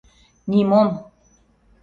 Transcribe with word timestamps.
—Нимом! 0.51 0.89